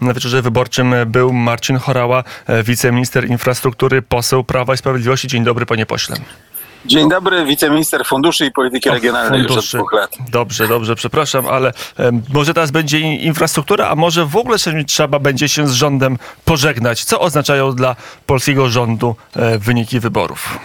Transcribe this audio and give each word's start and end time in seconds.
Na 0.00 0.14
wieczorze 0.14 0.42
wyborczym 0.42 0.94
był 1.06 1.32
Marcin 1.32 1.76
Chorała, 1.76 2.24
wiceminister 2.64 3.28
infrastruktury, 3.28 4.02
poseł 4.02 4.44
Prawa 4.44 4.74
i 4.74 4.76
Sprawiedliwości. 4.76 5.28
Dzień 5.28 5.44
dobry, 5.44 5.66
panie 5.66 5.86
pośle. 5.86 6.16
Dzień 6.86 7.08
dobry, 7.08 7.44
wiceminister 7.44 8.04
funduszy 8.06 8.46
i 8.46 8.52
polityki 8.52 8.90
regionalnej 8.90 9.40
funduszy. 9.40 9.56
już 9.56 9.74
od 9.74 9.80
dwóch 9.80 9.92
lat. 9.92 10.16
Dobrze, 10.30 10.68
dobrze, 10.68 10.96
przepraszam, 10.96 11.46
ale 11.46 11.72
e, 11.98 12.10
może 12.32 12.54
teraz 12.54 12.70
będzie 12.70 13.00
infrastruktura, 13.00 13.88
a 13.88 13.94
może 13.94 14.26
w 14.26 14.36
ogóle 14.36 14.56
trzeba 14.86 15.18
będzie 15.18 15.48
się 15.48 15.68
z 15.68 15.72
rządem 15.72 16.18
pożegnać. 16.44 17.04
Co 17.04 17.20
oznaczają 17.20 17.72
dla 17.72 17.96
polskiego 18.26 18.68
rządu 18.68 19.16
e, 19.36 19.58
wyniki 19.58 20.00
wyborów? 20.00 20.58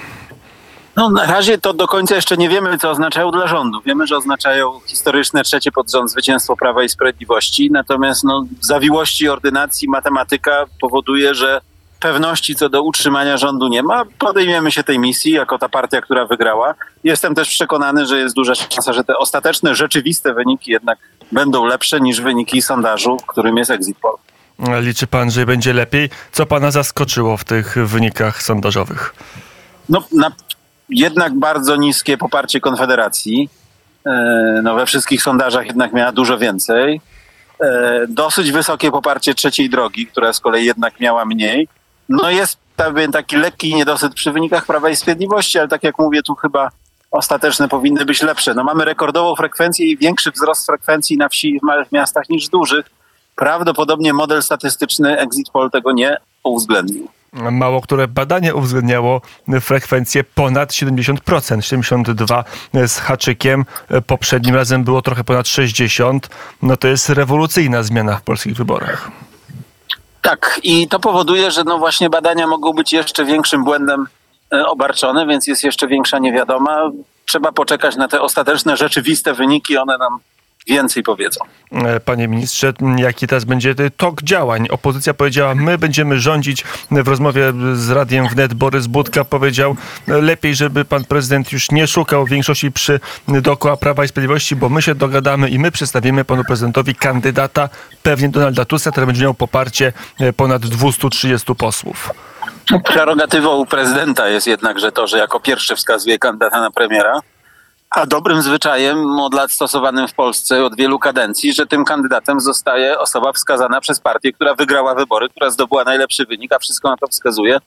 No, 0.95 1.09
na 1.09 1.25
razie 1.25 1.57
to 1.57 1.73
do 1.73 1.87
końca 1.87 2.15
jeszcze 2.15 2.37
nie 2.37 2.49
wiemy, 2.49 2.77
co 2.77 2.89
oznaczają 2.89 3.31
dla 3.31 3.47
rządu. 3.47 3.81
Wiemy, 3.85 4.07
że 4.07 4.17
oznaczają 4.17 4.79
historyczne 4.85 5.43
trzecie 5.43 5.71
pod 5.71 5.91
rząd 5.91 6.11
zwycięstwo 6.11 6.55
Prawa 6.55 6.83
i 6.83 6.89
Sprawiedliwości, 6.89 7.71
natomiast 7.71 8.23
no, 8.23 8.45
zawiłości 8.61 9.29
ordynacji 9.29 9.89
matematyka 9.89 10.65
powoduje, 10.81 11.35
że 11.35 11.61
pewności 11.99 12.55
co 12.55 12.69
do 12.69 12.83
utrzymania 12.83 13.37
rządu 13.37 13.67
nie 13.67 13.83
ma. 13.83 14.03
Podejmiemy 14.19 14.71
się 14.71 14.83
tej 14.83 14.99
misji 14.99 15.31
jako 15.31 15.57
ta 15.57 15.69
partia, 15.69 16.01
która 16.01 16.25
wygrała. 16.25 16.73
Jestem 17.03 17.35
też 17.35 17.49
przekonany, 17.49 18.05
że 18.05 18.19
jest 18.19 18.35
duża 18.35 18.55
szansa, 18.55 18.93
że 18.93 19.03
te 19.03 19.17
ostateczne, 19.17 19.75
rzeczywiste 19.75 20.33
wyniki 20.33 20.71
jednak 20.71 20.99
będą 21.31 21.65
lepsze 21.65 22.01
niż 22.01 22.21
wyniki 22.21 22.61
sondażu, 22.61 23.17
którym 23.27 23.57
jest 23.57 23.71
exit 23.71 23.97
poll. 23.97 24.17
Liczy 24.81 25.07
pan, 25.07 25.31
że 25.31 25.45
będzie 25.45 25.73
lepiej? 25.73 26.09
Co 26.31 26.45
pana 26.45 26.71
zaskoczyło 26.71 27.37
w 27.37 27.43
tych 27.43 27.87
wynikach 27.87 28.43
sondażowych? 28.43 29.15
No, 29.89 30.03
na, 30.11 30.31
jednak 30.89 31.33
bardzo 31.33 31.75
niskie 31.75 32.17
poparcie 32.17 32.59
Konfederacji. 32.59 33.49
E, 34.05 34.61
no, 34.63 34.75
we 34.75 34.85
wszystkich 34.85 35.21
sondażach 35.21 35.65
jednak 35.65 35.93
miała 35.93 36.11
dużo 36.11 36.37
więcej. 36.37 37.01
E, 37.61 38.01
dosyć 38.09 38.51
wysokie 38.51 38.91
poparcie 38.91 39.35
trzeciej 39.35 39.69
drogi, 39.69 40.07
która 40.07 40.33
z 40.33 40.39
kolei 40.39 40.65
jednak 40.65 40.99
miała 40.99 41.25
mniej. 41.25 41.67
No 42.09 42.29
jest 42.29 42.57
pewien 42.75 43.11
taki 43.11 43.35
lekki 43.35 43.75
niedosyt 43.75 44.13
przy 44.13 44.31
wynikach 44.31 44.65
Prawa 44.65 44.89
i 44.89 44.95
Sprawiedliwości, 44.95 45.59
ale 45.59 45.67
tak 45.67 45.83
jak 45.83 45.99
mówię, 45.99 46.23
tu 46.23 46.35
chyba 46.35 46.69
ostateczne 47.11 47.67
powinny 47.67 48.05
być 48.05 48.21
lepsze. 48.21 48.53
No 48.53 48.63
mamy 48.63 48.85
rekordową 48.85 49.35
frekwencję 49.35 49.85
i 49.85 49.97
większy 49.97 50.31
wzrost 50.31 50.65
frekwencji 50.65 51.17
na 51.17 51.29
wsi 51.29 51.49
i 51.49 51.59
w 51.59 51.63
małych 51.63 51.91
miastach 51.91 52.29
niż 52.29 52.49
dużych. 52.49 52.85
Prawdopodobnie 53.35 54.13
model 54.13 54.43
statystyczny 54.43 55.17
Exit 55.19 55.49
Poll 55.49 55.71
tego 55.71 55.91
nie 55.91 56.17
uwzględnił. 56.43 57.07
Mało 57.35 57.81
które 57.81 58.07
badanie 58.07 58.55
uwzględniało 58.55 59.21
frekwencję 59.61 60.23
ponad 60.23 60.71
70%, 60.71 61.61
72 61.61 62.43
z 62.87 62.97
haczykiem. 62.97 63.65
Poprzednim 64.07 64.55
razem 64.55 64.83
było 64.83 65.01
trochę 65.01 65.23
ponad 65.23 65.47
60. 65.47 66.29
No 66.61 66.77
to 66.77 66.87
jest 66.87 67.09
rewolucyjna 67.09 67.83
zmiana 67.83 68.15
w 68.15 68.21
polskich 68.21 68.55
wyborach. 68.55 69.11
Tak, 70.21 70.59
i 70.63 70.87
to 70.87 70.99
powoduje, 70.99 71.51
że 71.51 71.63
no 71.63 71.77
właśnie 71.77 72.09
badania 72.09 72.47
mogą 72.47 72.73
być 72.73 72.93
jeszcze 72.93 73.25
większym 73.25 73.63
błędem 73.63 74.07
e, 74.53 74.67
obarczone, 74.67 75.27
więc 75.27 75.47
jest 75.47 75.63
jeszcze 75.63 75.87
większa 75.87 76.19
niewiadoma. 76.19 76.91
Trzeba 77.25 77.51
poczekać 77.51 77.95
na 77.95 78.07
te 78.07 78.21
ostateczne, 78.21 78.77
rzeczywiste 78.77 79.33
wyniki, 79.33 79.77
one 79.77 79.97
nam 79.97 80.19
więcej 80.67 81.03
powiedzą. 81.03 81.39
E, 81.71 81.99
panie 81.99 82.27
ministrze, 82.27 82.73
jaki 82.97 83.27
teraz 83.27 83.45
będzie 83.45 83.75
tok 83.97 84.23
działań? 84.23 84.67
Opozycja 84.69 85.13
powiedziała, 85.13 85.55
my 85.55 85.77
będziemy 85.77 86.19
rządzić. 86.19 86.63
W 86.91 87.07
rozmowie 87.07 87.53
z 87.73 87.89
Radiem 87.89 88.27
Wnet 88.27 88.53
Borys 88.53 88.87
Budka 88.87 89.25
powiedział, 89.25 89.75
lepiej, 90.07 90.55
żeby 90.55 90.85
pan 90.85 91.05
prezydent 91.05 91.51
już 91.51 91.71
nie 91.71 91.87
szukał 91.87 92.25
większości 92.25 92.71
przy 92.71 92.99
dookoła 93.27 93.77
Prawa 93.77 94.05
i 94.05 94.07
Sprawiedliwości, 94.07 94.55
bo 94.55 94.69
my 94.69 94.81
się 94.81 94.95
dogadamy 94.95 95.49
i 95.49 95.59
my 95.59 95.71
przedstawimy 95.71 96.25
panu 96.25 96.43
prezydentowi 96.43 96.95
kandydata, 96.95 97.69
pewnie 98.03 98.29
Donalda 98.29 98.65
Tuska, 98.65 98.91
który 98.91 99.05
będzie 99.05 99.23
miał 99.23 99.33
poparcie 99.33 99.93
e, 100.19 100.33
ponad 100.33 100.65
230 100.65 101.55
posłów. 101.55 102.09
Prerogatywą 102.85 103.65
prezydenta 103.65 104.29
jest 104.29 104.47
jednakże 104.47 104.91
to, 104.91 105.07
że 105.07 105.17
jako 105.17 105.39
pierwszy 105.39 105.75
wskazuje 105.75 106.19
kandydata 106.19 106.61
na 106.61 106.71
premiera 106.71 107.21
a 107.95 108.05
dobrym 108.05 108.41
zwyczajem 108.41 109.19
od 109.19 109.33
lat 109.33 109.51
stosowanym 109.51 110.07
w 110.07 110.13
Polsce 110.13 110.65
od 110.65 110.75
wielu 110.75 110.99
kadencji, 110.99 111.53
że 111.53 111.65
tym 111.65 111.85
kandydatem 111.85 112.39
zostaje 112.39 112.99
osoba 112.99 113.33
wskazana 113.33 113.81
przez 113.81 113.99
partię, 113.99 114.33
która 114.33 114.55
wygrała 114.55 114.95
wybory, 114.95 115.29
która 115.29 115.49
zdobyła 115.49 115.83
najlepszy 115.83 116.25
wynik, 116.25 116.53
a 116.53 116.59
wszystko 116.59 116.89
na 116.89 116.97
to 116.97 117.07
wskazuje, 117.07 117.57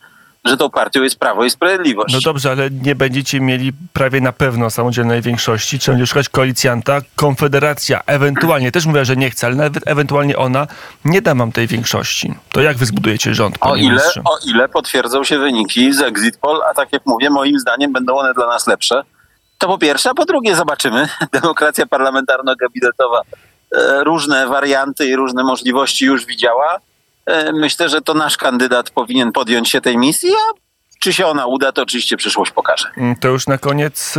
że 0.45 0.57
tą 0.57 0.71
partią 0.71 1.03
jest 1.03 1.19
Prawo 1.19 1.45
i 1.45 1.51
Sprawiedliwość. 1.51 2.15
No 2.15 2.21
dobrze, 2.21 2.51
ale 2.51 2.71
nie 2.71 2.95
będziecie 2.95 3.41
mieli 3.41 3.73
prawie 3.93 4.21
na 4.21 4.33
pewno 4.33 4.71
samodzielnej 4.71 5.23
większości. 5.23 5.79
Trzeba 5.79 5.97
będzie 5.97 6.07
szukać 6.07 6.29
koalicjanta. 6.29 7.01
Konfederacja 7.17 8.01
ewentualnie, 8.07 8.73
też 8.73 8.87
mówię, 8.87 9.05
że 9.05 9.17
nie 9.17 9.31
chce, 9.31 9.47
ale 9.47 9.57
nawet 9.57 9.89
ewentualnie 9.89 10.37
ona 10.37 10.67
nie 11.05 11.23
da 11.23 11.35
mam 11.35 11.53
tej 11.53 11.67
większości. 11.67 12.35
To 12.53 12.61
jak 12.61 12.77
wy 12.77 12.87
zbudujecie 12.87 13.35
rząd, 13.35 13.57
o 13.61 13.77
ile, 13.77 14.03
o 14.25 14.39
ile 14.47 14.69
potwierdzą 14.69 15.25
się 15.25 15.39
wyniki 15.39 15.93
z 15.93 16.01
Exit 16.01 16.37
Poll, 16.37 16.63
a 16.71 16.75
tak 16.75 16.93
jak 16.93 17.07
mówię, 17.07 17.31
moim 17.31 17.59
zdaniem 17.59 17.93
będą 17.93 18.19
one 18.19 18.35
dla 18.35 18.47
nas 18.47 18.67
lepsze 18.67 19.03
to 19.59 19.67
po 19.67 19.79
pierwsze, 19.79 20.11
a 20.11 20.15
po 20.15 20.25
drugie 20.25 20.57
zobaczymy. 20.57 21.09
Demokracja 21.33 21.87
parlamentarno-gabinetowa 21.87 23.21
e, 23.77 24.05
różne 24.05 24.47
warianty 24.47 25.07
i 25.07 25.17
różne 25.17 25.45
możliwości 25.45 26.05
już 26.05 26.27
widziała. 26.27 26.79
E, 27.27 27.53
myślę, 27.53 27.89
że 27.89 28.01
to 28.01 28.15
nasz 28.15 28.37
kandydat 28.37 28.91
powinien 28.91 29.33
podjąć 29.33 29.71
się 29.71 29.81
tej 29.81 29.99
misji, 29.99 30.31
a 30.31 30.69
czy 31.01 31.13
się 31.13 31.27
ona 31.27 31.47
uda, 31.47 31.73
to 31.73 31.83
oczywiście 31.83 32.17
przyszłość 32.17 32.51
pokaże. 32.51 32.89
Mm, 32.97 33.17
to 33.17 33.29
już 33.29 33.47
na 33.47 33.59
koniec, 33.59 34.15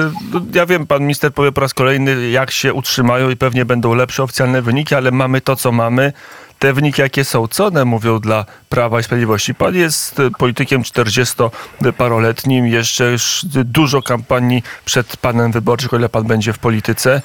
ja 0.53 0.65
wiem, 0.65 0.87
pan 0.87 1.01
minister 1.01 1.33
powie 1.33 1.51
po 1.51 1.61
raz 1.61 1.73
kolejny, 1.73 2.29
jak 2.29 2.51
się 2.51 2.73
utrzymają 2.73 3.29
i 3.29 3.35
pewnie 3.35 3.65
będą 3.65 3.93
lepsze 3.93 4.23
oficjalne 4.23 4.61
wyniki, 4.61 4.95
ale 4.95 5.11
mamy 5.11 5.41
to, 5.41 5.55
co 5.55 5.71
mamy. 5.71 6.13
Te 6.59 6.73
wyniki, 6.73 7.01
jakie 7.01 7.25
są, 7.25 7.47
co 7.47 7.65
one 7.65 7.85
mówią 7.85 8.19
dla 8.19 8.45
Prawa 8.69 8.99
i 8.99 9.03
Sprawiedliwości? 9.03 9.55
Pan 9.55 9.75
jest 9.75 10.19
y, 10.19 10.31
politykiem 10.31 10.83
40-paroletnim, 10.83 12.65
jeszcze 12.65 13.15
dużo 13.63 14.01
kampanii 14.01 14.63
przed 14.85 15.17
panem 15.17 15.51
wyborczych, 15.51 15.93
o 15.93 15.97
ile 15.97 16.09
pan 16.09 16.23
będzie 16.23 16.53
w 16.53 16.59
polityce. 16.59 17.21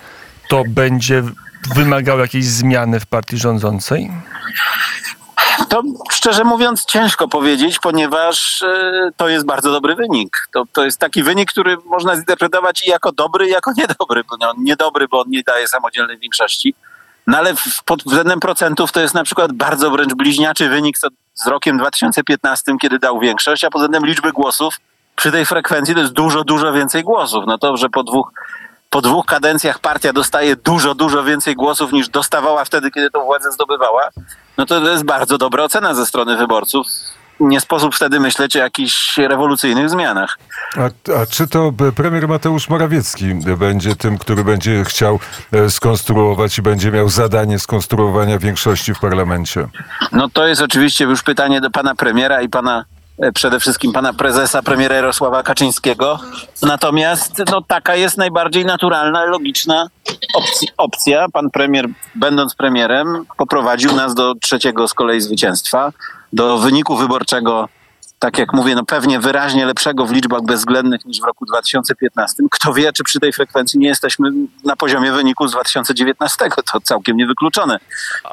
To 0.48 0.62
będzie 0.68 1.22
wymagało 1.74 2.20
jakiejś 2.20 2.44
zmiany 2.44 3.00
w 3.00 3.06
partii 3.06 3.38
rządzącej? 3.38 4.10
To 5.68 5.82
szczerze 6.12 6.44
mówiąc 6.44 6.84
ciężko 6.84 7.28
powiedzieć, 7.28 7.78
ponieważ 7.78 8.62
e, 8.62 9.10
to 9.16 9.28
jest 9.28 9.46
bardzo 9.46 9.72
dobry 9.72 9.94
wynik. 9.94 10.48
To, 10.52 10.64
to 10.72 10.84
jest 10.84 10.98
taki 10.98 11.22
wynik, 11.22 11.50
który 11.50 11.76
można 11.84 12.16
zinterpretować 12.16 12.86
i 12.86 12.90
jako 12.90 13.12
dobry, 13.12 13.46
i 13.46 13.50
jako 13.50 13.72
niedobry. 13.76 14.22
No, 14.40 14.54
niedobry, 14.58 15.08
bo 15.08 15.20
on 15.20 15.26
nie 15.28 15.42
daje 15.42 15.68
samodzielnej 15.68 16.18
większości. 16.18 16.74
No 17.26 17.38
ale 17.38 17.54
pod 17.84 18.02
względem 18.02 18.40
procentów 18.40 18.92
to 18.92 19.00
jest 19.00 19.14
na 19.14 19.24
przykład 19.24 19.52
bardzo 19.52 19.90
wręcz 19.90 20.14
bliźniaczy 20.14 20.68
wynik 20.68 20.96
z 21.34 21.46
rokiem 21.46 21.78
2015, 21.78 22.72
kiedy 22.80 22.98
dał 22.98 23.20
większość, 23.20 23.64
a 23.64 23.70
pod 23.70 23.82
względem 23.82 24.06
liczby 24.06 24.32
głosów 24.32 24.74
przy 25.16 25.32
tej 25.32 25.46
frekwencji 25.46 25.94
to 25.94 26.00
jest 26.00 26.12
dużo, 26.12 26.44
dużo 26.44 26.72
więcej 26.72 27.02
głosów. 27.02 27.44
No 27.46 27.58
to, 27.58 27.76
że 27.76 27.88
po 27.88 28.02
dwóch, 28.02 28.32
po 28.90 29.00
dwóch 29.00 29.26
kadencjach 29.26 29.78
partia 29.78 30.12
dostaje 30.12 30.56
dużo, 30.56 30.94
dużo 30.94 31.24
więcej 31.24 31.54
głosów 31.54 31.92
niż 31.92 32.08
dostawała 32.08 32.64
wtedy, 32.64 32.90
kiedy 32.90 33.10
tą 33.10 33.24
władzę 33.24 33.52
zdobywała, 33.52 34.08
no 34.58 34.66
to, 34.66 34.80
to 34.80 34.90
jest 34.90 35.04
bardzo 35.04 35.38
dobra 35.38 35.64
ocena 35.64 35.94
ze 35.94 36.06
strony 36.06 36.36
wyborców. 36.36 36.86
Nie 37.40 37.60
sposób 37.60 37.94
wtedy 37.94 38.20
myśleć 38.20 38.56
o 38.56 38.58
jakichś 38.58 39.18
rewolucyjnych 39.18 39.90
zmianach. 39.90 40.38
A, 40.76 41.12
a, 41.20 41.26
czy 41.26 41.48
to 41.48 41.72
premier 41.94 42.28
Mateusz 42.28 42.68
Morawiecki 42.68 43.34
będzie 43.34 43.96
tym, 43.96 44.18
który 44.18 44.44
będzie 44.44 44.84
chciał 44.84 45.20
e, 45.52 45.70
skonstruować 45.70 46.58
i 46.58 46.62
będzie 46.62 46.90
miał 46.90 47.08
zadanie 47.08 47.58
skonstruowania 47.58 48.38
większości 48.38 48.94
w 48.94 49.00
parlamencie? 49.00 49.68
No 50.12 50.28
to 50.28 50.46
jest 50.46 50.62
oczywiście 50.62 51.04
już 51.04 51.22
pytanie 51.22 51.60
do 51.60 51.70
pana 51.70 51.94
premiera 51.94 52.42
i 52.42 52.48
pana 52.48 52.84
E, 53.18 53.32
przede 53.32 53.60
wszystkim 53.60 53.92
pana 53.92 54.12
prezesa, 54.12 54.62
premiera 54.62 54.96
Jarosława 54.96 55.42
Kaczyńskiego. 55.42 56.18
Natomiast 56.62 57.42
no, 57.50 57.62
taka 57.62 57.96
jest 57.96 58.16
najbardziej 58.16 58.64
naturalna, 58.64 59.24
logiczna 59.24 59.88
opcja, 60.34 60.68
opcja. 60.76 61.26
Pan 61.32 61.50
premier, 61.50 61.88
będąc 62.14 62.54
premierem, 62.54 63.24
poprowadził 63.36 63.92
nas 63.92 64.14
do 64.14 64.34
trzeciego 64.34 64.88
z 64.88 64.94
kolei 64.94 65.20
zwycięstwa, 65.20 65.92
do 66.34 66.58
wyniku 66.58 66.96
wyborczego 66.96 67.68
tak 68.18 68.38
jak 68.38 68.52
mówię, 68.52 68.74
no 68.74 68.84
pewnie 68.84 69.20
wyraźnie 69.20 69.66
lepszego 69.66 70.06
w 70.06 70.12
liczbach 70.12 70.42
bezwzględnych 70.42 71.04
niż 71.04 71.20
w 71.20 71.24
roku 71.24 71.46
2015. 71.46 72.42
Kto 72.50 72.74
wie, 72.74 72.92
czy 72.92 73.04
przy 73.04 73.20
tej 73.20 73.32
frekwencji 73.32 73.78
nie 73.78 73.88
jesteśmy 73.88 74.28
na 74.64 74.76
poziomie 74.76 75.12
wyniku 75.12 75.48
z 75.48 75.52
2019. 75.52 76.44
To 76.72 76.80
całkiem 76.80 77.16
niewykluczone. 77.16 77.78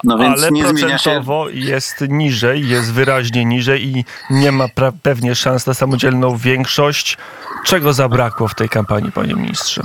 No 0.03 0.17
więc 0.17 0.41
Ale 0.41 0.51
nie 0.51 0.67
zmienia 0.67 0.97
się. 0.97 1.23
jest 1.53 2.01
niżej, 2.01 2.67
jest 2.67 2.93
wyraźnie 2.93 3.45
niżej 3.45 3.83
i 3.83 4.05
nie 4.29 4.51
ma 4.51 4.65
pewnie 5.03 5.35
szans 5.35 5.67
na 5.67 5.73
samodzielną 5.73 6.37
większość. 6.37 7.17
Czego 7.65 7.93
zabrakło 7.93 8.47
w 8.47 8.55
tej 8.55 8.69
kampanii, 8.69 9.11
panie 9.11 9.33
ministrze? 9.33 9.81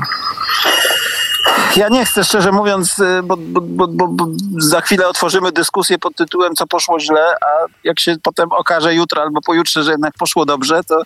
Ja 1.77 1.89
nie 1.89 2.05
chcę, 2.07 2.25
szczerze 2.25 2.53
mówiąc, 2.53 2.99
y, 2.99 3.23
bo, 3.25 3.37
bo, 3.37 3.61
bo, 3.89 4.09
bo, 4.09 4.27
za 4.59 4.81
chwilę 4.81 5.09
otworzymy 5.09 5.53
dyskusję 5.53 5.99
pod 5.99 6.17
tytułem 6.17 6.55
co 6.55 6.67
poszło 6.67 7.01
źle, 7.01 7.21
a 7.41 7.47
jak 7.85 8.01
się 8.01 8.17
potem 8.23 8.53
okaże 8.53 8.95
jutro 8.95 9.23
albo 9.23 9.41
pojutrze, 9.41 9.83
że 9.83 9.91
jednak 9.91 10.15
poszło 10.19 10.47
dobrze, 10.47 10.81
to 10.85 11.03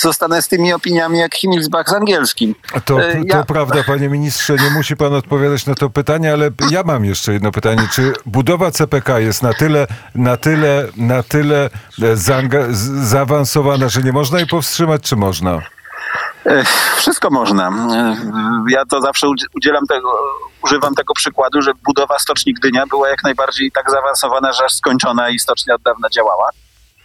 zostanę 0.00 0.42
z 0.42 0.48
tymi 0.48 0.72
opiniami 0.72 1.18
jak 1.18 1.34
Himmelsbach 1.34 1.88
z 1.88 1.92
angielskim. 1.92 2.54
To, 2.84 3.00
Y, 3.08 3.24
to 3.30 3.36
ja- 3.36 3.44
prawda, 3.44 3.84
panie 3.86 4.08
ministrze, 4.08 4.56
nie 4.56 4.70
musi 4.70 4.96
pan 4.96 5.14
odpowiadać 5.14 5.66
na 5.66 5.74
to 5.74 5.90
pytanie, 5.90 6.32
ale 6.32 6.50
ja 6.70 6.82
mam 6.82 7.04
jeszcze 7.04 7.32
jedno 7.32 7.52
pytanie. 7.52 7.88
Czy 7.92 8.12
budowa 8.26 8.70
CPK 8.70 9.18
jest 9.18 9.42
na 9.42 9.54
tyle, 9.54 9.86
na 10.14 10.36
tyle, 10.36 10.88
na 10.96 11.22
tyle 11.22 11.70
e, 12.02 12.16
zaanga- 12.16 12.72
zaawansowana, 13.04 13.88
że 13.88 14.02
nie 14.02 14.12
można 14.12 14.38
jej 14.38 14.46
powstrzymać, 14.46 15.02
czy 15.02 15.16
można? 15.16 15.58
Ech, 16.44 16.96
Wszystko 16.96 17.30
można. 17.30 17.68
Ech, 17.68 18.18
Ja 18.68 18.84
to 18.86 19.00
zawsze 19.00 19.26
udzi- 19.26 19.46
udzielam 19.56 19.86
tego, 19.86 20.18
używam 20.64 20.94
tego 20.94 21.14
przykładu, 21.14 21.62
że 21.62 21.72
budowa 21.84 22.18
stoczni 22.18 22.54
Gdynia 22.54 22.86
była 22.86 23.08
jak 23.08 23.24
najbardziej 23.24 23.72
tak 23.72 23.90
zaawansowana, 23.90 24.52
że 24.52 24.64
aż 24.64 24.72
skończona 24.72 25.30
i 25.30 25.38
stocznia 25.38 25.74
od 25.74 25.82
dawna 25.82 26.08
działała. 26.10 26.48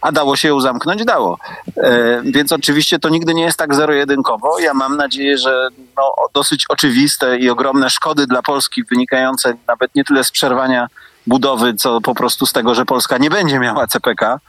A 0.00 0.12
dało 0.12 0.36
się 0.36 0.48
ją 0.48 0.60
zamknąć? 0.60 1.04
Dało. 1.04 1.38
E, 1.76 2.22
więc 2.24 2.52
oczywiście 2.52 2.98
to 2.98 3.08
nigdy 3.08 3.34
nie 3.34 3.42
jest 3.42 3.58
tak 3.58 3.74
zero-jedynkowo. 3.74 4.58
Ja 4.58 4.74
mam 4.74 4.96
nadzieję, 4.96 5.38
że 5.38 5.68
no, 5.96 6.14
dosyć 6.34 6.64
oczywiste 6.68 7.38
i 7.38 7.50
ogromne 7.50 7.90
szkody 7.90 8.26
dla 8.26 8.42
Polski 8.42 8.84
wynikające 8.84 9.54
nawet 9.68 9.94
nie 9.94 10.04
tyle 10.04 10.24
z 10.24 10.30
przerwania 10.30 10.86
budowy, 11.26 11.74
co 11.74 12.00
po 12.00 12.14
prostu 12.14 12.46
z 12.46 12.52
tego, 12.52 12.74
że 12.74 12.84
Polska 12.84 13.18
nie 13.18 13.30
będzie 13.30 13.58
miała 13.58 13.86
CPK, 13.86 14.40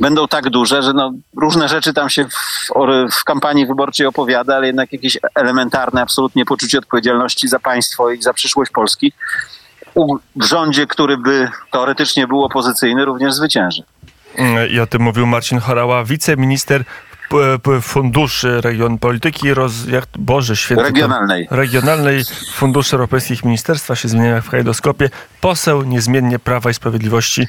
będą 0.00 0.28
tak 0.28 0.50
duże, 0.50 0.82
że 0.82 0.92
no, 0.92 1.12
różne 1.36 1.68
rzeczy 1.68 1.92
tam 1.92 2.10
się 2.10 2.24
w, 2.24 2.68
w 3.12 3.24
kampanii 3.24 3.66
wyborczej 3.66 4.06
opowiada, 4.06 4.56
ale 4.56 4.66
jednak 4.66 4.92
jakieś 4.92 5.18
elementarne 5.34 6.02
absolutnie 6.02 6.44
poczucie 6.44 6.78
odpowiedzialności 6.78 7.48
za 7.48 7.58
państwo 7.58 8.10
i 8.10 8.22
za 8.22 8.32
przyszłość 8.32 8.70
Polski 8.72 9.12
w 10.36 10.44
rządzie, 10.44 10.86
który 10.86 11.16
by 11.16 11.48
teoretycznie 11.70 12.26
był 12.26 12.44
opozycyjny, 12.44 13.04
również 13.04 13.34
zwycięży. 13.34 13.82
Mm, 14.36 14.70
I 14.70 14.80
o 14.80 14.86
tym 14.86 15.02
mówił 15.02 15.26
Marcin 15.26 15.58
Chorała, 15.58 16.04
wiceminister 16.04 16.84
funduszy 17.82 18.60
region 18.60 18.98
polityki 18.98 19.54
roz, 19.54 19.72
jak, 19.86 20.04
Boże 20.18 20.56
święty. 20.56 20.84
Regionalnej. 20.84 21.48
Regionalnej 21.50 22.22
Funduszy 22.54 22.96
Europejskich 22.96 23.44
Ministerstwa 23.44 23.96
się 23.96 24.08
zmieniają 24.08 24.34
jak 24.34 24.44
w 24.44 24.50
kajdoskopie. 24.50 25.10
Poseł 25.40 25.82
niezmiennie 25.82 26.38
Prawa 26.38 26.70
i 26.70 26.74
Sprawiedliwości 26.74 27.48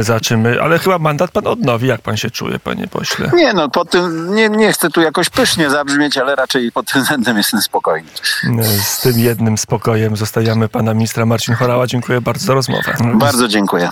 zaczymy, 0.00 0.62
ale 0.62 0.78
chyba 0.78 0.98
mandat 0.98 1.30
pan 1.30 1.46
odnowi. 1.46 1.86
Jak 1.86 2.00
pan 2.00 2.16
się 2.16 2.30
czuje, 2.30 2.58
panie 2.58 2.88
pośle? 2.88 3.30
Nie 3.34 3.52
no, 3.52 3.68
pod 3.68 3.90
tym, 3.90 4.34
nie, 4.34 4.48
nie 4.48 4.72
chcę 4.72 4.90
tu 4.90 5.00
jakoś 5.00 5.30
pysznie 5.30 5.70
zabrzmieć, 5.70 6.18
ale 6.18 6.36
raczej 6.36 6.72
pod 6.72 6.92
tym 6.92 7.02
względem 7.02 7.36
jestem 7.36 7.62
spokojny. 7.62 8.08
Mm, 8.44 8.64
Z 8.64 9.00
tym 9.00 9.18
jednym 9.18 9.58
spokojem 9.58 10.16
zostawiamy 10.16 10.68
pana 10.68 10.94
ministra 10.94 11.26
Marcin 11.26 11.54
Chorała. 11.54 11.86
Dziękuję 11.86 12.20
bardzo 12.20 12.46
za 12.46 12.54
rozmowę. 12.54 12.94
Bardzo 13.14 13.48
dziękuję. 13.48 13.88